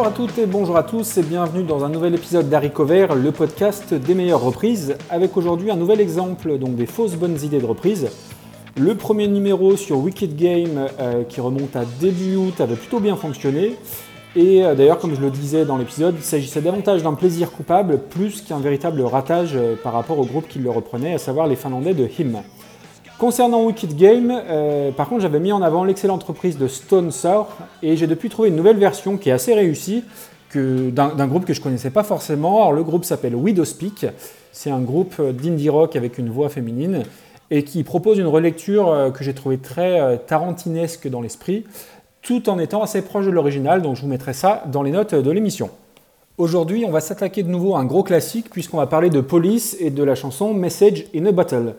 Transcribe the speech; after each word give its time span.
Bonjour 0.00 0.12
à 0.14 0.16
toutes 0.16 0.38
et 0.38 0.46
bonjour 0.46 0.76
à 0.78 0.82
tous 0.82 1.18
et 1.18 1.22
bienvenue 1.22 1.62
dans 1.62 1.84
un 1.84 1.90
nouvel 1.90 2.14
épisode 2.14 2.48
d'Harry 2.48 2.70
Cover, 2.70 3.08
le 3.22 3.32
podcast 3.32 3.92
des 3.92 4.14
meilleures 4.14 4.40
reprises, 4.40 4.96
avec 5.10 5.36
aujourd'hui 5.36 5.70
un 5.70 5.76
nouvel 5.76 6.00
exemple 6.00 6.56
donc 6.56 6.74
des 6.74 6.86
fausses 6.86 7.16
bonnes 7.16 7.36
idées 7.44 7.58
de 7.58 7.66
reprise. 7.66 8.08
Le 8.78 8.94
premier 8.94 9.28
numéro 9.28 9.76
sur 9.76 9.98
Wicked 9.98 10.36
Game 10.36 10.88
euh, 10.98 11.22
qui 11.24 11.42
remonte 11.42 11.76
à 11.76 11.84
début 12.00 12.36
août 12.36 12.62
avait 12.62 12.76
plutôt 12.76 12.98
bien 12.98 13.14
fonctionné. 13.14 13.76
Et 14.34 14.64
euh, 14.64 14.74
d'ailleurs, 14.74 14.98
comme 14.98 15.14
je 15.14 15.20
le 15.20 15.28
disais 15.28 15.66
dans 15.66 15.76
l'épisode, 15.76 16.14
il 16.16 16.24
s'agissait 16.24 16.62
davantage 16.62 17.02
d'un 17.02 17.12
plaisir 17.12 17.50
coupable 17.50 17.98
plus 17.98 18.40
qu'un 18.40 18.58
véritable 18.58 19.02
ratage 19.02 19.50
euh, 19.54 19.74
par 19.76 19.92
rapport 19.92 20.18
au 20.18 20.24
groupe 20.24 20.48
qui 20.48 20.60
le 20.60 20.70
reprenait, 20.70 21.12
à 21.12 21.18
savoir 21.18 21.46
les 21.46 21.56
Finlandais 21.56 21.92
de 21.92 22.08
Him. 22.18 22.38
Concernant 23.20 23.66
Wicked 23.66 23.96
Game, 23.96 24.32
euh, 24.32 24.92
par 24.92 25.06
contre, 25.06 25.20
j'avais 25.20 25.40
mis 25.40 25.52
en 25.52 25.60
avant 25.60 25.84
l'excellente 25.84 26.22
reprise 26.22 26.56
de 26.56 26.66
Stone 26.66 27.10
Sour 27.10 27.48
et 27.82 27.94
j'ai 27.94 28.06
depuis 28.06 28.30
trouvé 28.30 28.48
une 28.48 28.56
nouvelle 28.56 28.78
version 28.78 29.18
qui 29.18 29.28
est 29.28 29.32
assez 29.32 29.52
réussie 29.52 30.04
d'un 30.54 31.26
groupe 31.26 31.44
que 31.44 31.52
je 31.52 31.60
connaissais 31.60 31.90
pas 31.90 32.02
forcément. 32.02 32.62
Alors, 32.62 32.72
le 32.72 32.82
groupe 32.82 33.04
s'appelle 33.04 33.34
Widow 33.34 33.66
Speak. 33.66 34.06
C'est 34.52 34.70
un 34.70 34.80
groupe 34.80 35.20
d'indie 35.20 35.68
rock 35.68 35.96
avec 35.96 36.16
une 36.16 36.30
voix 36.30 36.48
féminine 36.48 37.02
et 37.50 37.62
qui 37.62 37.84
propose 37.84 38.16
une 38.16 38.26
relecture 38.26 39.12
que 39.12 39.22
j'ai 39.22 39.34
trouvée 39.34 39.58
très 39.58 40.18
tarantinesque 40.26 41.06
dans 41.06 41.20
l'esprit 41.20 41.66
tout 42.22 42.48
en 42.48 42.58
étant 42.58 42.82
assez 42.82 43.02
proche 43.02 43.26
de 43.26 43.30
l'original, 43.30 43.82
donc 43.82 43.96
je 43.96 44.00
vous 44.02 44.08
mettrai 44.08 44.32
ça 44.32 44.64
dans 44.72 44.82
les 44.82 44.92
notes 44.92 45.14
de 45.14 45.30
l'émission. 45.30 45.68
Aujourd'hui, 46.38 46.86
on 46.86 46.90
va 46.90 47.00
s'attaquer 47.00 47.42
de 47.42 47.50
nouveau 47.50 47.76
à 47.76 47.80
un 47.80 47.84
gros 47.84 48.02
classique 48.02 48.48
puisqu'on 48.48 48.78
va 48.78 48.86
parler 48.86 49.10
de 49.10 49.20
Police 49.20 49.76
et 49.78 49.90
de 49.90 50.02
la 50.02 50.14
chanson 50.14 50.54
Message 50.54 51.04
in 51.14 51.26
a 51.26 51.32
Bottle. 51.32 51.74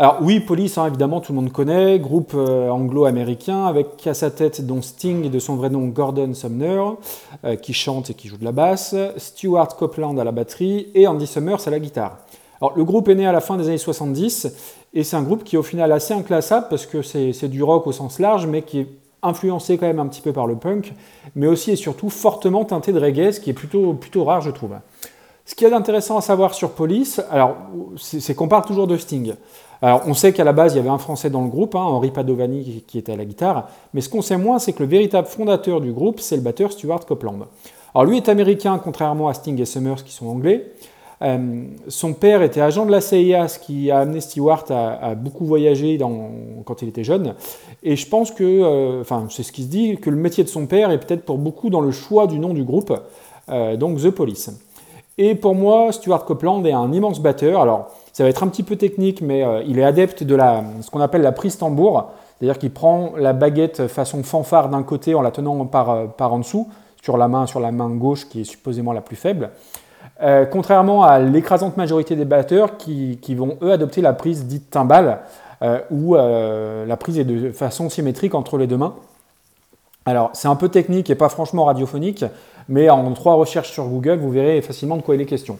Alors 0.00 0.18
oui, 0.22 0.38
Police, 0.38 0.78
hein, 0.78 0.86
évidemment, 0.86 1.20
tout 1.20 1.32
le 1.32 1.40
monde 1.40 1.50
connaît, 1.50 1.98
groupe 1.98 2.30
euh, 2.36 2.70
anglo-américain 2.70 3.64
avec 3.64 4.06
à 4.06 4.14
sa 4.14 4.30
tête 4.30 4.64
dont 4.64 4.80
Sting 4.80 5.24
et 5.24 5.28
de 5.28 5.40
son 5.40 5.56
vrai 5.56 5.70
nom 5.70 5.88
Gordon 5.88 6.34
Sumner, 6.34 6.80
euh, 7.44 7.56
qui 7.56 7.74
chante 7.74 8.08
et 8.08 8.14
qui 8.14 8.28
joue 8.28 8.36
de 8.36 8.44
la 8.44 8.52
basse, 8.52 8.94
Stuart 9.16 9.74
Copeland 9.74 10.16
à 10.16 10.22
la 10.22 10.30
batterie 10.30 10.86
et 10.94 11.08
Andy 11.08 11.26
Summers 11.26 11.66
à 11.66 11.70
la 11.70 11.80
guitare. 11.80 12.18
Alors 12.60 12.74
le 12.76 12.84
groupe 12.84 13.08
est 13.08 13.16
né 13.16 13.26
à 13.26 13.32
la 13.32 13.40
fin 13.40 13.56
des 13.56 13.66
années 13.66 13.76
70 13.76 14.54
et 14.94 15.02
c'est 15.02 15.16
un 15.16 15.22
groupe 15.22 15.42
qui 15.42 15.56
est 15.56 15.58
au 15.58 15.64
final 15.64 15.90
assez 15.90 16.14
inclassable 16.14 16.66
parce 16.70 16.86
que 16.86 17.02
c'est 17.02 17.48
du 17.48 17.64
rock 17.64 17.88
au 17.88 17.92
sens 17.92 18.20
large 18.20 18.46
mais 18.46 18.62
qui 18.62 18.78
est 18.78 18.88
influencé 19.24 19.78
quand 19.78 19.86
même 19.86 19.98
un 19.98 20.06
petit 20.06 20.22
peu 20.22 20.32
par 20.32 20.46
le 20.46 20.54
punk, 20.54 20.94
mais 21.34 21.48
aussi 21.48 21.72
et 21.72 21.76
surtout 21.76 22.08
fortement 22.08 22.64
teinté 22.64 22.92
de 22.92 23.00
reggae, 23.00 23.32
ce 23.32 23.40
qui 23.40 23.50
est 23.50 23.54
plutôt, 23.54 23.94
plutôt 23.94 24.22
rare, 24.22 24.42
je 24.42 24.52
trouve. 24.52 24.76
Ce 25.44 25.54
qu'il 25.54 25.64
y 25.64 25.66
a 25.66 25.70
d'intéressant 25.70 26.18
à 26.18 26.20
savoir 26.20 26.54
sur 26.54 26.72
Police, 26.72 27.20
alors, 27.30 27.56
c'est 27.96 28.34
qu'on 28.34 28.48
parle 28.48 28.66
toujours 28.66 28.86
de 28.86 28.96
Sting. 28.96 29.34
Alors, 29.80 30.02
on 30.06 30.14
sait 30.14 30.32
qu'à 30.32 30.44
la 30.44 30.52
base, 30.52 30.74
il 30.74 30.76
y 30.76 30.80
avait 30.80 30.88
un 30.88 30.98
Français 30.98 31.30
dans 31.30 31.42
le 31.42 31.48
groupe, 31.48 31.74
hein, 31.74 31.82
Henri 31.82 32.10
Padovani, 32.10 32.84
qui 32.86 32.98
était 32.98 33.12
à 33.12 33.16
la 33.16 33.24
guitare, 33.24 33.68
mais 33.94 34.00
ce 34.00 34.08
qu'on 34.08 34.22
sait 34.22 34.36
moins, 34.36 34.58
c'est 34.58 34.72
que 34.72 34.82
le 34.82 34.88
véritable 34.88 35.28
fondateur 35.28 35.80
du 35.80 35.92
groupe, 35.92 36.20
c'est 36.20 36.36
le 36.36 36.42
batteur 36.42 36.72
Stuart 36.72 37.06
Copeland. 37.06 37.38
Alors, 37.94 38.04
lui 38.04 38.16
est 38.16 38.28
américain, 38.28 38.80
contrairement 38.82 39.28
à 39.28 39.34
Sting 39.34 39.60
et 39.60 39.64
Summers, 39.64 40.04
qui 40.04 40.12
sont 40.12 40.26
anglais. 40.26 40.72
Euh, 41.22 41.64
son 41.88 42.12
père 42.12 42.42
était 42.42 42.60
agent 42.60 42.86
de 42.86 42.92
la 42.92 43.00
CIA, 43.00 43.48
ce 43.48 43.58
qui 43.58 43.90
a 43.90 44.00
amené 44.00 44.20
Stewart 44.20 44.64
à, 44.70 45.14
beaucoup 45.14 45.44
voyager 45.44 45.98
quand 46.64 46.82
il 46.82 46.88
était 46.88 47.04
jeune. 47.04 47.34
Et 47.82 47.96
je 47.96 48.08
pense 48.08 48.30
que, 48.30 48.44
euh, 48.44 49.00
enfin, 49.00 49.26
c'est 49.30 49.42
ce 49.42 49.52
qui 49.52 49.62
se 49.62 49.68
dit, 49.68 49.96
que 49.96 50.10
le 50.10 50.16
métier 50.16 50.44
de 50.44 50.48
son 50.48 50.66
père 50.66 50.90
est 50.90 50.98
peut-être 50.98 51.24
pour 51.24 51.38
beaucoup 51.38 51.70
dans 51.70 51.80
le 51.80 51.90
choix 51.90 52.26
du 52.26 52.38
nom 52.38 52.54
du 52.54 52.62
groupe, 52.62 52.92
euh, 53.48 53.76
donc 53.76 54.00
The 54.00 54.10
Police. 54.10 54.50
Et 55.16 55.34
pour 55.34 55.54
moi, 55.56 55.90
Stuart 55.90 56.24
Copeland 56.24 56.64
est 56.64 56.72
un 56.72 56.92
immense 56.92 57.20
batteur. 57.20 57.60
Alors, 57.60 57.90
ça 58.18 58.24
va 58.24 58.30
être 58.30 58.42
un 58.42 58.48
petit 58.48 58.64
peu 58.64 58.74
technique, 58.74 59.22
mais 59.22 59.44
il 59.64 59.78
est 59.78 59.84
adepte 59.84 60.24
de 60.24 60.34
la, 60.34 60.64
ce 60.80 60.90
qu'on 60.90 61.00
appelle 61.00 61.22
la 61.22 61.30
prise 61.30 61.56
tambour, 61.56 62.10
c'est-à-dire 62.36 62.58
qu'il 62.58 62.72
prend 62.72 63.12
la 63.16 63.32
baguette 63.32 63.86
façon 63.86 64.24
fanfare 64.24 64.70
d'un 64.70 64.82
côté 64.82 65.14
en 65.14 65.22
la 65.22 65.30
tenant 65.30 65.64
par, 65.66 66.08
par 66.08 66.32
en 66.32 66.40
dessous, 66.40 66.68
sur 67.00 67.16
la 67.16 67.28
main, 67.28 67.46
sur 67.46 67.60
la 67.60 67.70
main 67.70 67.88
gauche 67.90 68.28
qui 68.28 68.40
est 68.40 68.44
supposément 68.44 68.92
la 68.92 69.02
plus 69.02 69.14
faible. 69.14 69.50
Euh, 70.20 70.46
contrairement 70.46 71.04
à 71.04 71.20
l'écrasante 71.20 71.76
majorité 71.76 72.16
des 72.16 72.24
batteurs 72.24 72.76
qui, 72.76 73.16
vont, 73.36 73.56
eux, 73.62 73.70
adopter 73.70 74.00
la 74.00 74.12
prise 74.12 74.46
dite 74.46 74.70
timbale, 74.70 75.20
euh, 75.62 75.78
où 75.90 76.16
euh, 76.16 76.86
la 76.86 76.96
prise 76.96 77.18
est 77.18 77.24
de 77.24 77.52
façon 77.52 77.88
symétrique 77.88 78.34
entre 78.34 78.58
les 78.58 78.66
deux 78.66 78.76
mains. 78.76 78.94
Alors, 80.08 80.30
c'est 80.32 80.48
un 80.48 80.56
peu 80.56 80.70
technique 80.70 81.10
et 81.10 81.14
pas 81.14 81.28
franchement 81.28 81.66
radiophonique, 81.66 82.24
mais 82.70 82.88
en 82.88 83.12
trois 83.12 83.34
recherches 83.34 83.70
sur 83.70 83.84
Google, 83.84 84.16
vous 84.16 84.30
verrez 84.30 84.62
facilement 84.62 84.96
de 84.96 85.02
quoi 85.02 85.16
il 85.16 85.20
est 85.20 85.26
question. 85.26 85.58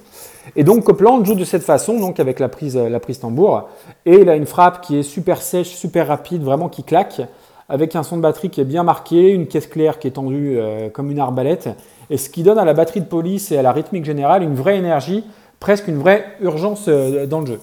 Et 0.57 0.65
donc, 0.65 0.85
Copland 0.85 1.23
joue 1.23 1.35
de 1.35 1.45
cette 1.45 1.63
façon, 1.63 2.01
donc 2.01 2.19
avec 2.19 2.41
la 2.41 2.49
prise, 2.49 2.75
la 2.75 2.99
prise 2.99 3.21
tambour, 3.21 3.69
et 4.07 4.23
il 4.23 4.29
a 4.31 4.37
une 4.37 4.47
frappe 4.47 4.81
qui 4.81 4.97
est 4.97 5.03
super 5.03 5.43
sèche, 5.43 5.69
super 5.69 6.09
rapide, 6.09 6.43
vraiment 6.43 6.71
qui 6.71 6.83
claque, 6.83 7.21
avec 7.69 7.95
un 7.95 8.03
son 8.03 8.17
de 8.17 8.23
batterie 8.23 8.49
qui 8.49 8.63
est 8.63 8.65
bien 8.65 8.85
marqué, 8.85 9.29
une 9.29 9.49
caisse 9.49 9.67
claire 9.67 9.99
qui 9.99 10.09
est 10.09 10.13
tendue 10.13 10.59
comme 10.95 11.11
une 11.11 11.19
arbalète, 11.19 11.69
et 12.09 12.17
ce 12.17 12.31
qui 12.31 12.43
donne 12.43 12.59
à 12.59 12.65
la 12.65 12.73
batterie 12.73 13.03
de 13.03 13.07
police 13.07 13.53
et 13.53 13.59
à 13.59 13.63
la 13.63 13.73
rythmique 13.73 14.07
générale 14.07 14.43
une 14.43 14.55
vraie 14.55 14.79
énergie, 14.79 15.25
presque 15.61 15.89
une 15.89 15.99
vraie 15.99 16.25
urgence 16.41 16.87
euh, 16.89 17.27
dans 17.27 17.41
le 17.41 17.47
jeu. 17.47 17.61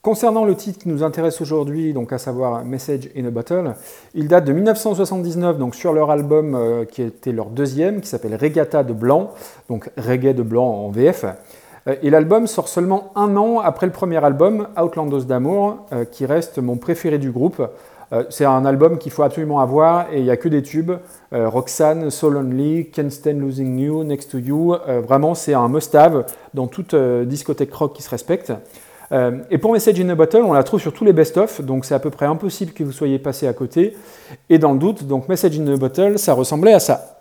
Concernant 0.00 0.44
le 0.44 0.54
titre 0.54 0.78
qui 0.78 0.88
nous 0.88 1.02
intéresse 1.02 1.40
aujourd'hui, 1.40 1.92
donc 1.92 2.12
à 2.12 2.18
savoir 2.18 2.64
Message 2.64 3.10
in 3.16 3.24
a 3.24 3.30
Bottle, 3.30 3.74
il 4.14 4.28
date 4.28 4.44
de 4.44 4.52
1979, 4.52 5.58
donc 5.58 5.74
sur 5.74 5.92
leur 5.92 6.10
album 6.10 6.54
euh, 6.54 6.84
qui 6.84 7.02
était 7.02 7.32
leur 7.32 7.46
deuxième, 7.46 8.00
qui 8.00 8.08
s'appelle 8.08 8.36
Regatta 8.36 8.84
de 8.84 8.92
Blanc, 8.92 9.32
donc 9.68 9.90
Reggae 9.96 10.34
de 10.34 10.42
Blanc 10.42 10.66
en 10.66 10.90
VF. 10.90 11.24
Euh, 11.88 11.96
et 12.02 12.10
l'album 12.10 12.46
sort 12.46 12.68
seulement 12.68 13.12
un 13.16 13.36
an 13.36 13.58
après 13.58 13.86
le 13.86 13.92
premier 13.92 14.24
album, 14.24 14.68
Outlandos 14.80 15.24
d'amour, 15.24 15.86
qui 16.12 16.26
reste 16.26 16.58
mon 16.58 16.76
préféré 16.76 17.18
du 17.18 17.32
groupe, 17.32 17.60
euh, 18.12 18.24
c'est 18.30 18.44
un 18.44 18.64
album 18.64 18.98
qu'il 18.98 19.12
faut 19.12 19.22
absolument 19.22 19.60
avoir 19.60 20.12
et 20.12 20.18
il 20.18 20.24
n'y 20.24 20.30
a 20.30 20.36
que 20.36 20.48
des 20.48 20.62
tubes. 20.62 20.92
Euh, 21.32 21.48
Roxanne, 21.48 22.10
So 22.10 22.30
Lonely, 22.30 22.90
Can't 22.90 23.10
Stand 23.10 23.40
Losing 23.40 23.78
You, 23.78 24.04
Next 24.04 24.30
to 24.30 24.38
You. 24.38 24.74
Euh, 24.74 25.00
vraiment, 25.00 25.34
c'est 25.34 25.54
un 25.54 25.68
must-have 25.68 26.24
dans 26.54 26.66
toute 26.66 26.94
discothèque 26.94 27.74
rock 27.74 27.94
qui 27.94 28.02
se 28.02 28.10
respecte. 28.10 28.52
Et 29.12 29.58
pour 29.58 29.72
Message 29.72 30.00
in 30.00 30.08
a 30.10 30.14
Bottle, 30.14 30.42
on 30.44 30.52
la 30.52 30.62
trouve 30.62 30.80
sur 30.80 30.92
tous 30.92 31.04
les 31.04 31.12
best-of, 31.12 31.62
donc 31.62 31.84
c'est 31.84 31.94
à 31.94 31.98
peu 31.98 32.10
près 32.10 32.26
impossible 32.26 32.72
que 32.72 32.84
vous 32.84 32.92
soyez 32.92 33.18
passé 33.18 33.46
à 33.46 33.52
côté. 33.52 33.96
Et 34.50 34.58
dans 34.58 34.72
le 34.72 34.78
doute, 34.78 35.04
donc 35.04 35.28
Message 35.28 35.58
in 35.58 35.66
a 35.72 35.76
Bottle, 35.76 36.18
ça 36.18 36.34
ressemblait 36.34 36.74
à 36.74 36.80
ça. 36.80 37.17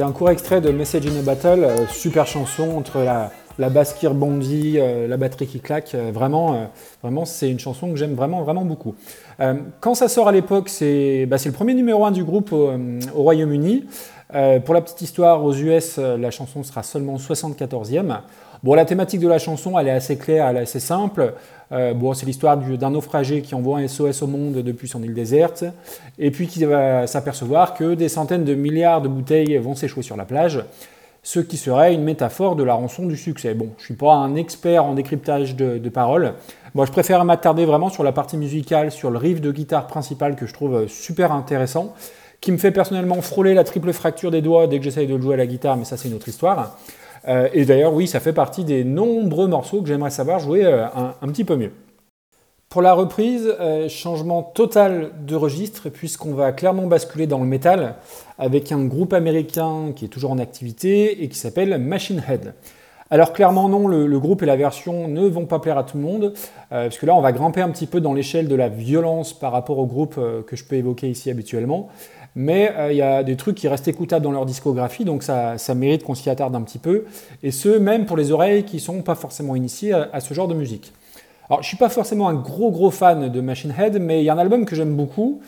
C'était 0.00 0.08
un 0.08 0.12
court 0.12 0.30
extrait 0.30 0.62
de 0.62 0.70
Message 0.70 1.06
in 1.06 1.18
a 1.18 1.22
Battle, 1.22 1.62
euh, 1.62 1.86
super 1.86 2.26
chanson 2.26 2.70
entre 2.74 3.00
la, 3.58 3.68
basse 3.68 3.92
qui 3.92 4.06
rebondit, 4.06 4.76
euh, 4.78 5.06
la 5.06 5.18
batterie 5.18 5.46
qui 5.46 5.60
claque. 5.60 5.94
Euh, 5.94 6.10
vraiment, 6.10 6.70
vraiment 7.02 7.26
c'est 7.26 7.50
une 7.50 7.58
chanson 7.58 7.90
que 7.90 7.96
j'aime 7.96 8.14
vraiment, 8.14 8.40
vraiment 8.40 8.64
beaucoup. 8.64 8.94
quand 9.80 9.94
ça 9.94 10.08
sort 10.08 10.28
à 10.28 10.32
l'époque, 10.32 10.70
c'est 10.70 11.26
bah, 11.26 11.36
le 11.44 11.52
premier 11.52 11.74
numéro 11.74 12.02
1 12.06 12.12
du 12.12 12.24
groupe 12.24 12.50
au, 12.50 12.70
au 13.14 13.22
Royaume-Uni. 13.22 13.84
pour 14.64 14.72
la 14.72 14.80
petite 14.80 15.02
histoire, 15.02 15.44
aux 15.44 15.52
US, 15.52 15.98
la 15.98 16.30
chanson 16.30 16.62
sera 16.62 16.82
seulement 16.82 17.16
74e. 17.16 18.20
Bon, 18.62 18.74
la 18.74 18.84
thématique 18.84 19.20
de 19.20 19.28
la 19.28 19.38
chanson, 19.38 19.78
elle 19.78 19.88
est 19.88 19.92
assez 19.92 20.18
claire, 20.18 20.46
elle 20.48 20.58
est 20.58 20.60
assez 20.60 20.80
simple. 20.80 21.32
Euh, 21.72 21.94
bon, 21.94 22.12
c'est 22.12 22.26
l'histoire 22.26 22.58
d'un 22.58 22.90
naufragé 22.90 23.40
qui 23.40 23.54
envoie 23.54 23.78
un 23.78 23.88
SOS 23.88 24.22
au 24.22 24.26
monde 24.26 24.54
depuis 24.54 24.86
son 24.86 25.02
île 25.02 25.14
déserte, 25.14 25.64
et 26.18 26.30
puis 26.30 26.46
qui 26.46 26.64
va 26.66 27.06
s'apercevoir 27.06 27.72
que 27.72 27.94
des 27.94 28.10
centaines 28.10 28.44
de 28.44 28.54
milliards 28.54 29.00
de 29.00 29.08
bouteilles 29.08 29.56
vont 29.56 29.74
s'échouer 29.74 30.02
sur 30.02 30.16
la 30.16 30.26
plage, 30.26 30.62
ce 31.22 31.40
qui 31.40 31.56
serait 31.56 31.94
une 31.94 32.02
métaphore 32.02 32.54
de 32.54 32.62
la 32.62 32.74
rançon 32.74 33.06
du 33.06 33.16
succès. 33.16 33.54
Bon, 33.54 33.68
je 33.78 33.82
ne 33.82 33.86
suis 33.86 33.94
pas 33.94 34.12
un 34.12 34.36
expert 34.36 34.84
en 34.84 34.92
décryptage 34.92 35.56
de, 35.56 35.88
paroles. 35.88 36.34
Moi, 36.74 36.84
je 36.84 36.92
préfère 36.92 37.24
m'attarder 37.24 37.64
vraiment 37.64 37.88
sur 37.88 38.04
la 38.04 38.12
partie 38.12 38.36
musicale, 38.36 38.90
sur 38.90 39.10
le 39.10 39.16
riff 39.16 39.40
de 39.40 39.52
guitare 39.52 39.86
principal 39.86 40.36
que 40.36 40.46
je 40.46 40.52
trouve 40.52 40.86
super 40.86 41.32
intéressant 41.32 41.94
qui 42.40 42.52
me 42.52 42.56
fait 42.56 42.70
personnellement 42.70 43.20
frôler 43.20 43.52
la 43.52 43.64
triple 43.64 43.92
fracture 43.92 44.30
des 44.30 44.40
doigts 44.40 44.66
dès 44.66 44.78
que 44.78 44.84
j'essaye 44.84 45.06
de 45.06 45.20
jouer 45.20 45.34
à 45.34 45.36
la 45.36 45.46
guitare, 45.46 45.76
mais 45.76 45.84
ça 45.84 45.98
c'est 45.98 46.08
une 46.08 46.14
autre 46.14 46.28
histoire. 46.28 46.78
Euh, 47.28 47.48
et 47.52 47.64
d'ailleurs, 47.64 47.92
oui, 47.92 48.06
ça 48.06 48.20
fait 48.20 48.32
partie 48.32 48.64
des 48.64 48.84
nombreux 48.84 49.46
morceaux 49.46 49.82
que 49.82 49.88
j'aimerais 49.88 50.10
savoir 50.10 50.38
jouer 50.40 50.64
euh, 50.64 50.86
un, 51.20 51.28
petit 51.28 51.44
peu 51.44 51.56
mieux. 51.56 51.72
Pour 52.68 52.82
la 52.82 52.94
reprise, 52.94 53.52
euh, 53.60 53.88
changement 53.88 54.42
total 54.42 55.10
de 55.26 55.34
registre, 55.34 55.88
puisqu'on 55.88 56.34
va 56.34 56.52
clairement 56.52 56.86
basculer 56.86 57.26
dans 57.26 57.40
le 57.40 57.46
métal 57.46 57.96
avec 58.38 58.72
un 58.72 58.84
groupe 58.84 59.12
américain 59.12 59.92
qui 59.94 60.04
est 60.04 60.08
toujours 60.08 60.30
en 60.30 60.38
activité 60.38 61.22
et 61.22 61.28
qui 61.28 61.36
s'appelle 61.36 61.76
Machine 61.78 62.22
Head. 62.28 62.54
Alors 63.12 63.32
clairement 63.32 63.68
non, 63.68 63.88
le, 63.88 64.20
groupe 64.20 64.44
et 64.44 64.46
la 64.46 64.54
version 64.54 65.08
ne 65.08 65.26
vont 65.26 65.46
pas 65.46 65.58
plaire 65.58 65.76
à 65.76 65.82
tout 65.82 65.96
le 65.96 66.04
monde, 66.04 66.32
parce 66.68 66.96
que 66.96 67.06
là 67.06 67.16
on 67.16 67.20
va 67.20 67.32
grimper 67.32 67.60
un 67.60 67.68
petit 67.70 67.88
peu 67.88 68.00
dans 68.00 68.12
l'échelle 68.12 68.46
de 68.46 68.54
la 68.54 68.68
violence 68.68 69.32
par 69.32 69.50
rapport 69.50 69.78
au 69.78 69.86
groupe 69.86 70.14
que 70.46 70.54
je 70.54 70.62
peux 70.62 70.76
évoquer 70.76 71.10
ici 71.10 71.28
habituellement 71.28 71.88
mais 72.34 72.72
euh, 72.76 72.92
il 72.92 72.96
y 72.96 73.02
a 73.02 73.22
des 73.22 73.36
trucs 73.36 73.56
qui 73.56 73.68
restent 73.68 73.88
écoutables 73.88 74.24
dans 74.24 74.32
leur 74.32 74.46
discographie, 74.46 75.04
donc 75.04 75.22
ça, 75.22 75.56
mérite 75.74 76.04
qu'on 76.04 76.14
s'y 76.14 76.30
attarde 76.30 76.54
un 76.54 76.62
petit 76.62 76.78
peu, 76.78 77.04
et 77.42 77.50
ce, 77.50 77.68
même 77.68 78.06
pour 78.06 78.16
les 78.16 78.32
oreilles 78.32 78.64
qui 78.64 78.76
ne 78.76 78.80
sont 78.80 79.02
pas 79.02 79.14
forcément 79.14 79.56
initiées 79.56 79.92
à, 79.92 80.20
ce 80.20 80.34
genre 80.34 80.48
de 80.48 80.54
musique. 80.54 80.92
Alors, 81.48 81.62
je 81.62 81.66
ne 81.66 81.68
suis 81.68 81.76
pas 81.76 81.88
forcément 81.88 82.28
un 82.28 82.34
gros 82.34 82.70
gros 82.70 82.92
fan 82.92 83.28
de 83.28 83.40
Machine 83.40 83.74
Head, 83.76 84.00
mais 84.00 84.22
il 84.22 84.24
y 84.24 84.28
a 84.28 84.34
un 84.34 84.38
album 84.38 84.64
que 84.64 84.76
j'aime 84.76 84.94
beaucoup 84.94 85.40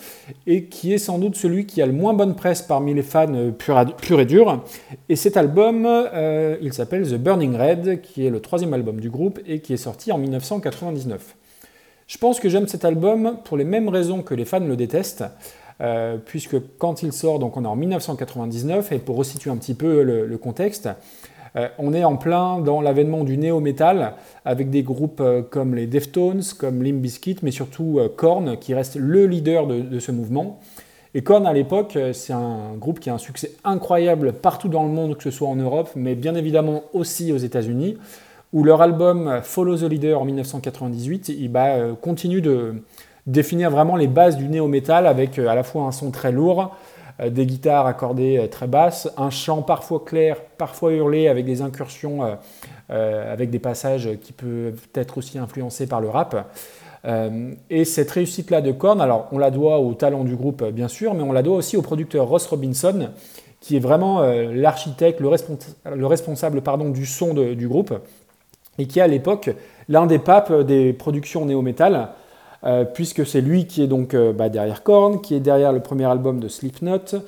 et 0.49 0.65
qui 0.65 0.93
est 0.93 0.99
sans 0.99 1.21
doute 1.21 1.37
celui 1.37 1.65
qui 1.65 1.81
a 1.81 1.87
le 1.87 1.93
moins 1.93 2.13
bonne 2.13 2.35
presse 2.35 2.61
parmi 2.61 2.93
les 2.93 3.03
fans 3.03 3.33
euh, 3.33 3.53
purs 3.53 4.19
et 4.19 4.25
durs. 4.25 4.65
Et 5.09 5.15
cet 5.15 5.37
album, 5.37 5.87
euh, 5.87 6.57
il 6.61 6.73
s'appelle 6.73 7.09
The 7.09 7.15
Burning 7.15 7.57
Red, 7.57 8.01
qui 8.01 8.27
est 8.27 8.31
le 8.31 8.41
troisième 8.41 8.75
album 8.75 8.99
du 8.99 9.11
groupe 9.11 9.39
et 9.47 9.61
qui 9.61 9.75
est 9.75 9.77
sorti 9.77 10.11
en 10.11 10.19
1999. 10.19 11.37
Je 12.09 12.19
pense 12.19 12.41
que 12.41 12.49
j'aime 12.49 12.67
cet 12.67 12.85
album 12.85 13.39
pour 13.45 13.57
les 13.57 13.65
mêmes 13.65 13.89
raisons 13.89 14.23
que 14.23 14.35
les 14.35 14.45
fans 14.45 14.59
le 14.59 14.75
détestent. 14.75 15.25
Euh, 15.81 16.17
puisque 16.25 16.57
quand 16.79 17.03
il 17.03 17.13
sort, 17.13 17.39
donc 17.39 17.57
on 17.57 17.65
est 17.65 17.69
en 17.69 17.77
1999, 17.77 18.93
et 18.93 18.99
pour 18.99 19.17
resituer 19.17 19.51
un 19.51 19.57
petit 19.57 19.75
peu 19.75 20.03
le, 20.03 20.39
contexte, 20.39 20.89
euh, 21.57 21.69
on 21.79 21.93
est 21.93 22.05
en 22.05 22.17
plein 22.17 22.61
dans 22.61 22.81
l'avènement 22.81 23.25
du 23.25 23.37
néo-metal, 23.37 24.15
avec 24.45 24.71
des 24.71 24.83
groupes 24.83 25.21
euh, 25.21 25.43
comme 25.43 25.75
les 25.75 25.87
Deftones, 25.87 26.43
comme 26.59 26.83
Limp 26.83 27.05
mais 27.43 27.51
surtout 27.51 28.01
Korn, 28.17 28.57
qui 28.59 28.75
reste 28.75 28.97
le 28.97 29.27
leader 29.27 29.67
de, 29.67 29.99
ce 29.99 30.13
mouvement. 30.13 30.61
Et 31.15 31.23
Korn, 31.23 31.47
à 31.47 31.53
l'époque, 31.53 31.99
c'est 32.13 32.33
un 32.33 32.75
groupe 32.79 32.99
qui 32.99 33.11
a 33.11 33.15
un 33.15 33.19
succès 33.19 33.53
incroyable 33.65 34.33
partout 34.33 34.69
dans 34.69 34.85
le 34.85 34.89
monde, 34.89 35.17
que 35.17 35.23
ce 35.23 35.31
soit 35.31 35.49
en 35.49 35.57
Europe, 35.57 35.91
mais 35.95 36.15
bien 36.15 36.35
évidemment 36.35 36.85
aussi 36.95 37.33
aux 37.33 37.39
États-Unis, 37.39 37.99
où 38.55 38.65
leur 38.65 38.81
album 38.81 39.41
Follow 39.43 39.77
the 39.77 39.83
Leader 39.83 40.21
en 40.21 40.25
1998 40.25 41.29
il 41.29 41.49
bah, 41.49 41.77
continue 42.01 42.41
de, 42.41 42.77
définir 43.27 43.71
vraiment 43.71 43.97
les 43.97 44.09
bases 44.09 44.37
du 44.37 44.49
néo-metal 44.49 45.07
avec 45.07 45.39
euh, 45.39 45.49
à 45.49 45.55
la 45.55 45.63
fois 45.63 45.85
un 45.85 45.93
son 45.93 46.11
très 46.11 46.33
lourd, 46.33 46.75
euh, 47.21 47.31
des 47.31 47.47
guitares 47.47 47.87
accordées 47.87 48.39
euh, 48.39 48.47
très 48.49 48.67
basses, 48.67 49.11
un 49.17 49.31
chant 49.31 49.63
parfois 49.63 50.03
clair, 50.05 50.37
parfois 50.59 50.93
hurlé 50.93 51.29
avec 51.29 51.45
des 51.45 51.63
incursions, 51.63 52.39
avec 52.89 53.49
des 53.49 53.59
passages 53.59 54.11
qui 54.21 54.33
peuvent 54.33 54.87
être 54.95 55.17
aussi 55.17 55.39
influencés 55.39 55.87
par 55.87 56.01
le 56.03 56.11
rap. 56.11 56.53
et 57.71 57.85
cette 57.85 58.11
réussite-là 58.11 58.61
de 58.61 58.71
Korn, 58.71 59.01
alors 59.01 59.29
on 59.33 59.39
la 59.39 59.51
doit 59.51 59.79
au 59.79 59.95
talent 59.95 60.25
du 60.25 60.37
groupe 60.37 60.63
bien 60.65 60.89
sûr, 60.89 61.15
mais 61.15 61.23
on 61.23 61.33
la 61.33 61.43
doit 61.43 61.57
aussi 61.57 61.79
au 61.79 61.83
producteur 61.83 62.27
Ross 62.27 62.47
Robinson, 62.47 63.09
qui 63.61 63.77
est 63.77 63.81
vraiment 63.81 64.21
l'architecte, 64.23 65.21
le, 65.21 66.07
responsable 66.07 66.61
pardon, 66.61 66.91
du 66.91 67.07
son 67.07 67.33
du 67.33 67.67
groupe, 67.67 67.95
et 68.79 68.87
qui 68.87 68.99
est 68.99 69.03
à 69.03 69.07
l'époque 69.07 69.51
l'un 69.89 70.05
des 70.05 70.19
papes 70.19 70.53
des 70.53 70.93
productions 70.93 71.47
néo-metal. 71.47 72.11
Euh, 72.65 72.85
puisque 72.85 73.27
c'est 73.27 73.41
lui 73.41 73.67
qui 73.67 73.83
est 73.83 73.89
donc 73.89 74.15
euh, 74.15 74.33
bah, 74.33 74.49
derrière 74.49 74.85
Korn, 74.85 75.21
qui 75.21 75.35
est 75.35 75.41
derrière 75.41 75.73
le 75.73 75.81
premier 75.81 76.05
album 76.05 76.39
de 76.39 76.47
Slipknot, 76.47 77.19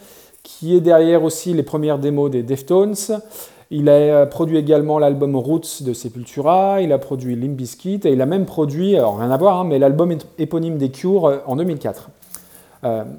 qui 0.44 0.76
est 0.76 0.81
derrière 0.81 1.25
aussi 1.25 1.52
les 1.52 1.64
premières 1.64 1.98
démos 1.98 2.31
des 2.31 2.44
Deftones. 2.44 2.94
Il 3.70 3.88
a 3.88 3.92
euh, 3.92 4.26
produit 4.26 4.58
également 4.58 5.00
l'album 5.00 5.34
Roots 5.34 5.82
de 5.82 5.92
Sepultura, 5.92 6.81
il 6.82 6.92
a 6.92 6.98
produit 6.98 7.34
Limp 7.34 7.56
Bizkit 7.56 8.00
et 8.04 8.12
il 8.12 8.20
a 8.20 8.26
même 8.26 8.44
produit, 8.44 8.96
alors 8.96 9.19
rien 9.19 9.32
à 9.32 9.36
voir, 9.36 9.58
hein, 9.58 9.64
mais 9.64 9.81
l'album 9.81 10.16
éponyme 10.38 10.78
des 10.78 10.90
Cure 10.90 11.42
en 11.46 11.56
2004. 11.56 12.10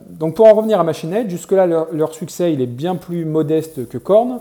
donc 0.09 0.35
pour 0.35 0.45
en 0.45 0.53
revenir 0.53 0.79
à 0.79 0.85
Machine 0.85 1.11
Head, 1.11 1.29
jusque-là 1.29 1.65
leur, 1.65 2.13
succès 2.13 2.53
il 2.53 2.61
est 2.61 2.67
bien 2.67 2.95
plus 2.95 3.25
modeste 3.25 3.89
que 3.89 3.97
Korn, 3.97 4.39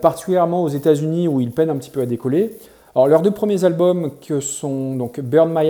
particulièrement 0.00 0.62
aux 0.62 0.68
États-Unis 0.68 1.28
où 1.28 1.40
ils 1.40 1.52
peinent 1.52 1.70
un 1.70 1.76
petit 1.76 1.90
peu 1.90 2.00
à 2.00 2.06
décoller. 2.06 2.56
Alors, 2.96 3.08
leurs 3.08 3.20
deux 3.20 3.30
premiers 3.30 3.62
albums, 3.64 4.12
que 4.26 4.40
sont 4.40 4.96
donc 4.96 5.20
Burn 5.20 5.52
My, 5.54 5.68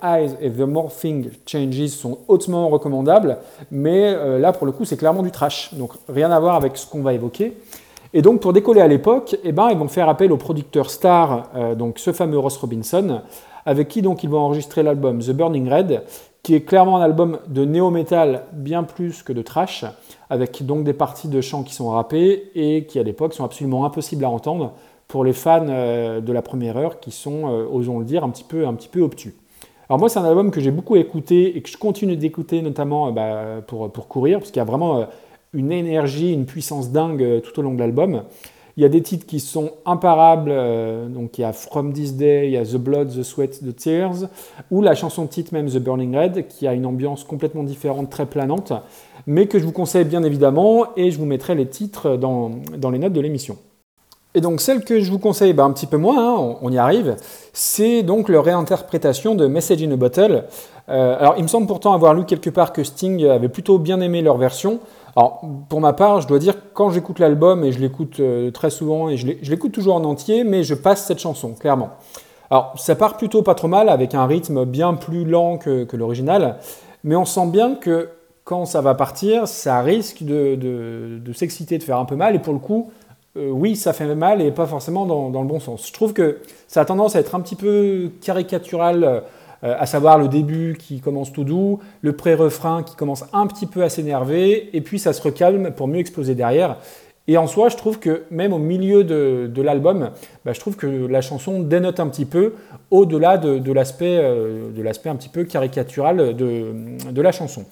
Eyes 0.00 0.36
et 0.40 0.48
The 0.48 0.60
Morphing 0.60 1.28
Changes, 1.44 1.88
sont 1.88 2.18
hautement 2.28 2.68
recommandables, 2.68 3.38
mais 3.72 4.14
euh, 4.14 4.38
là, 4.38 4.52
pour 4.52 4.64
le 4.64 4.70
coup, 4.70 4.84
c'est 4.84 4.96
clairement 4.96 5.24
du 5.24 5.32
trash, 5.32 5.74
donc 5.74 5.90
rien 6.08 6.30
à 6.30 6.38
voir 6.38 6.54
avec 6.54 6.76
ce 6.76 6.86
qu'on 6.86 7.02
va 7.02 7.14
évoquer. 7.14 7.56
Et 8.12 8.22
donc, 8.22 8.40
pour 8.40 8.52
décoller 8.52 8.80
à 8.80 8.86
l'époque, 8.86 9.36
eh 9.42 9.50
ben, 9.50 9.70
ils 9.72 9.76
vont 9.76 9.88
faire 9.88 10.08
appel 10.08 10.30
au 10.30 10.36
producteur 10.36 10.88
star, 10.88 11.50
euh, 11.56 11.74
donc 11.74 11.98
ce 11.98 12.12
fameux 12.12 12.38
Ross 12.38 12.58
Robinson, 12.58 13.22
avec 13.66 13.88
qui 13.88 14.00
donc 14.00 14.22
ils 14.22 14.30
vont 14.30 14.38
enregistrer 14.38 14.84
l'album 14.84 15.18
The 15.18 15.32
Burning 15.32 15.68
Red, 15.68 16.02
qui 16.44 16.54
est 16.54 16.60
clairement 16.60 16.98
un 16.98 17.02
album 17.02 17.38
de 17.48 17.64
néo-metal 17.64 18.44
bien 18.52 18.84
plus 18.84 19.24
que 19.24 19.32
de 19.32 19.42
trash, 19.42 19.84
avec 20.30 20.64
donc 20.64 20.84
des 20.84 20.92
parties 20.92 21.26
de 21.26 21.40
chants 21.40 21.64
qui 21.64 21.74
sont 21.74 21.88
rappées 21.90 22.52
et 22.54 22.84
qui 22.84 23.00
à 23.00 23.02
l'époque 23.02 23.34
sont 23.34 23.44
absolument 23.44 23.84
impossibles 23.84 24.24
à 24.24 24.30
entendre 24.30 24.74
pour 25.14 25.22
les 25.22 25.32
fans 25.32 25.68
euh, 25.68 26.20
de 26.20 26.32
la 26.32 26.42
première 26.42 26.76
heure 26.76 26.98
qui 26.98 27.12
sont, 27.12 27.42
euh, 27.44 27.68
osons 27.70 28.00
le 28.00 28.04
dire, 28.04 28.24
un 28.24 28.30
petit 28.30 28.42
peu, 28.42 28.66
un 28.66 28.74
petit 28.74 28.88
peu 28.88 29.00
obtus. 29.00 29.32
Alors 29.88 30.00
moi, 30.00 30.08
c'est 30.08 30.18
un 30.18 30.24
album 30.24 30.50
que 30.50 30.60
j'ai 30.60 30.72
beaucoup 30.72 30.96
écouté 30.96 31.56
et 31.56 31.62
que 31.62 31.68
je 31.68 31.76
continue 31.76 32.16
d'écouter, 32.16 32.62
notamment 32.62 33.06
euh, 33.06 33.10
bah, 33.12 33.62
pour, 33.64 33.92
pour 33.92 34.08
courir, 34.08 34.40
parce 34.40 34.50
qu'il 34.50 34.58
y 34.58 34.60
a 34.60 34.64
vraiment 34.64 35.06
une 35.52 35.70
énergie, 35.70 36.32
une 36.32 36.46
puissance 36.46 36.90
dingue 36.90 37.42
tout 37.42 37.56
au 37.60 37.62
long 37.62 37.74
de 37.74 37.78
l'album. 37.78 38.24
Il 38.76 38.82
y 38.82 38.86
a 38.86 38.88
des 38.88 39.02
titres 39.02 39.24
qui 39.24 39.38
sont 39.38 39.70
imparables, 39.86 40.52
donc 41.10 41.38
il 41.38 41.42
y 41.42 41.44
a 41.44 41.52
From 41.52 41.92
This 41.92 42.14
Day, 42.14 42.46
il 42.46 42.50
y 42.50 42.56
a 42.56 42.64
The 42.64 42.74
Blood, 42.74 43.10
The 43.10 43.22
Sweat, 43.22 43.60
The 43.60 43.76
Tears, 43.76 44.28
ou 44.72 44.82
la 44.82 44.96
chanson 44.96 45.28
titre 45.28 45.54
même 45.54 45.70
The 45.70 45.78
Burning 45.78 46.16
Red, 46.16 46.48
qui 46.48 46.66
a 46.66 46.74
une 46.74 46.86
ambiance 46.86 47.22
complètement 47.22 47.62
différente, 47.62 48.10
très 48.10 48.26
planante, 48.26 48.72
mais 49.28 49.46
que 49.46 49.60
je 49.60 49.64
vous 49.64 49.70
conseille 49.70 50.06
bien 50.06 50.24
évidemment, 50.24 50.86
et 50.96 51.12
je 51.12 51.20
vous 51.20 51.26
mettrai 51.26 51.54
les 51.54 51.66
titres 51.66 52.16
dans, 52.16 52.50
dans 52.76 52.90
les 52.90 52.98
notes 52.98 53.12
de 53.12 53.20
l'émission. 53.20 53.58
Et 54.34 54.40
donc 54.40 54.60
celle 54.60 54.84
que 54.84 55.00
je 55.00 55.10
vous 55.10 55.20
conseille 55.20 55.52
bah, 55.52 55.62
un 55.62 55.70
petit 55.70 55.86
peu 55.86 55.96
moins, 55.96 56.34
hein, 56.34 56.56
on, 56.60 56.72
y 56.72 56.78
arrive, 56.78 57.14
c'est 57.52 58.02
donc 58.02 58.28
leur 58.28 58.44
réinterprétation 58.44 59.36
de 59.36 59.46
Message 59.46 59.82
in 59.82 59.92
a 59.92 59.96
Bottle. 59.96 60.44
Euh, 60.88 61.16
alors 61.18 61.34
il 61.36 61.44
me 61.44 61.48
semble 61.48 61.68
pourtant 61.68 61.92
avoir 61.92 62.14
lu 62.14 62.24
quelque 62.24 62.50
part 62.50 62.72
que 62.72 62.82
Sting 62.82 63.24
avait 63.26 63.48
plutôt 63.48 63.78
bien 63.78 64.00
aimé 64.00 64.22
leur 64.22 64.36
version. 64.36 64.80
Alors 65.14 65.42
pour 65.68 65.80
ma 65.80 65.92
part, 65.92 66.20
je 66.20 66.26
dois 66.26 66.40
dire 66.40 66.56
quand 66.72 66.90
j'écoute 66.90 67.20
l'album, 67.20 67.62
et 67.62 67.70
je 67.70 67.78
l'écoute 67.78 68.18
euh, 68.18 68.50
très 68.50 68.70
souvent, 68.70 69.08
et 69.08 69.16
je 69.16 69.26
l'écoute 69.26 69.70
toujours 69.70 69.94
en 69.94 70.04
entier, 70.04 70.42
mais 70.42 70.64
je 70.64 70.74
passe 70.74 71.06
cette 71.06 71.20
chanson, 71.20 71.54
clairement. 71.54 71.90
Alors 72.50 72.74
ça 72.76 72.96
part 72.96 73.16
plutôt 73.16 73.42
pas 73.42 73.54
trop 73.54 73.68
mal, 73.68 73.88
avec 73.88 74.14
un 74.14 74.26
rythme 74.26 74.64
bien 74.64 74.94
plus 74.94 75.24
lent 75.24 75.58
que, 75.58 75.86
l'original, 75.96 76.56
mais 77.04 77.14
on 77.14 77.24
sent 77.24 77.46
bien 77.46 77.76
que 77.76 78.08
quand 78.42 78.66
ça 78.66 78.80
va 78.80 78.94
partir, 78.94 79.46
ça 79.46 79.80
risque 79.80 80.24
de, 80.24 80.56
de 80.56 81.32
s'exciter, 81.32 81.78
de 81.78 81.84
faire 81.84 81.98
un 81.98 82.04
peu 82.04 82.16
mal, 82.16 82.34
et 82.34 82.40
pour 82.40 82.52
le 82.52 82.58
coup, 82.58 82.90
euh, 83.36 83.50
oui, 83.50 83.74
ça 83.76 83.92
fait 83.92 84.14
mal 84.14 84.40
et 84.40 84.50
pas 84.50 84.66
forcément 84.66 85.06
dans, 85.06 85.42
le 85.42 85.48
bon 85.48 85.60
sens. 85.60 85.86
Je 85.86 85.92
trouve 85.92 86.12
que 86.12 86.38
ça 86.68 86.80
a 86.80 86.84
tendance 86.84 87.16
à 87.16 87.20
être 87.20 87.34
un 87.34 87.40
petit 87.40 87.56
peu 87.56 88.10
caricatural, 88.20 89.04
euh, 89.04 89.20
à 89.62 89.86
savoir 89.86 90.18
le 90.18 90.28
début 90.28 90.76
qui 90.78 91.00
commence 91.00 91.32
tout 91.32 91.44
doux, 91.44 91.80
le 92.02 92.14
pré-refrain 92.14 92.82
qui 92.82 92.94
commence 92.96 93.24
un 93.32 93.46
petit 93.46 93.66
peu 93.66 93.82
à 93.82 93.88
s'énerver, 93.88 94.76
et 94.76 94.80
puis 94.80 94.98
ça 94.98 95.12
se 95.12 95.22
recalme 95.22 95.72
pour 95.72 95.88
mieux 95.88 95.98
exploser 95.98 96.34
derrière. 96.34 96.76
Et 97.26 97.38
en 97.38 97.46
soi, 97.46 97.70
je 97.70 97.76
trouve 97.76 97.98
que 97.98 98.24
même 98.30 98.52
au 98.52 98.58
milieu 98.58 99.02
de, 99.02 99.62
l'album, 99.62 100.10
bah, 100.44 100.52
je 100.52 100.60
trouve 100.60 100.76
que 100.76 100.86
la 100.86 101.22
chanson 101.22 101.60
dénote 101.60 101.98
un 101.98 102.08
petit 102.08 102.26
peu 102.26 102.52
au-delà 102.90 103.38
de, 103.38 103.58
de 103.58 103.72
l'aspect 103.72 104.18
euh, 104.20 104.68
un 105.06 105.16
petit 105.16 105.30
peu 105.30 105.44
caricatural 105.44 106.36
de, 106.36 107.22
la 107.22 107.32
chanson. 107.32 107.64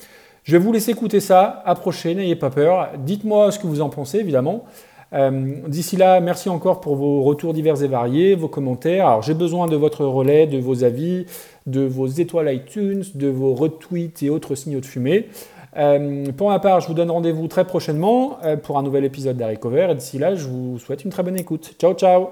Je 0.44 0.52
vais 0.52 0.58
vous 0.58 0.72
laisser 0.72 0.92
écouter 0.92 1.20
ça, 1.20 1.62
approchez, 1.66 2.14
n'ayez 2.14 2.34
pas 2.34 2.50
peur. 2.50 2.88
Dites-moi 2.98 3.52
ce 3.52 3.58
que 3.58 3.66
vous 3.66 3.82
en 3.82 3.90
pensez, 3.90 4.18
évidemment. 4.18 4.64
Euh, 5.12 5.56
d'ici 5.68 5.96
là, 5.96 6.20
merci 6.20 6.48
encore 6.48 6.80
pour 6.80 6.96
vos 6.96 7.22
retours 7.22 7.52
divers 7.52 7.82
et 7.82 7.88
variés, 7.88 8.34
vos 8.34 8.48
commentaires. 8.48 9.06
Alors 9.06 9.22
j'ai 9.22 9.34
besoin 9.34 9.66
de 9.66 9.76
votre 9.76 10.04
relais, 10.04 10.46
de 10.46 10.58
vos 10.58 10.84
avis, 10.84 11.26
de 11.66 11.82
vos 11.82 12.06
étoiles 12.06 12.52
iTunes, 12.54 13.04
de 13.14 13.28
vos 13.28 13.54
retweets 13.54 14.22
et 14.22 14.30
autres 14.30 14.54
signaux 14.54 14.80
de 14.80 14.86
fumée. 14.86 15.28
Euh, 15.76 16.30
pour 16.32 16.50
ma 16.50 16.58
part, 16.58 16.80
je 16.80 16.88
vous 16.88 16.94
donne 16.94 17.10
rendez-vous 17.10 17.48
très 17.48 17.66
prochainement 17.66 18.38
euh, 18.44 18.56
pour 18.56 18.78
un 18.78 18.82
nouvel 18.82 19.04
épisode 19.04 19.36
d'Harry 19.36 19.58
Cover. 19.58 19.88
Et 19.90 19.94
d'ici 19.94 20.18
là, 20.18 20.34
je 20.34 20.46
vous 20.46 20.78
souhaite 20.78 21.04
une 21.04 21.10
très 21.10 21.22
bonne 21.22 21.38
écoute. 21.38 21.74
Ciao, 21.78 21.94
ciao 21.94 22.30